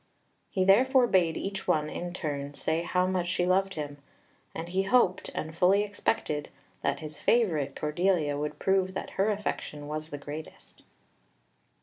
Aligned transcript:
He 0.49 0.63
therefore 0.65 1.05
bade 1.05 1.37
each 1.37 1.67
one 1.67 1.87
in 1.87 2.11
turn 2.11 2.55
say 2.55 2.81
how 2.81 3.05
much 3.05 3.27
she 3.27 3.45
loved 3.45 3.75
him, 3.75 3.97
and 4.55 4.67
he 4.69 4.81
hoped, 4.81 5.29
and 5.35 5.55
fully 5.55 5.83
expected, 5.83 6.49
that 6.81 7.01
his 7.01 7.21
favourite, 7.21 7.75
Cordelia, 7.75 8.35
would 8.35 8.57
prove 8.57 8.95
that 8.95 9.11
her 9.11 9.29
affection 9.29 9.87
was 9.87 10.09
the 10.09 10.17
greatest. 10.17 10.81